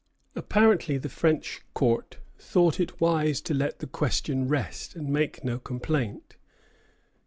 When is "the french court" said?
0.97-2.17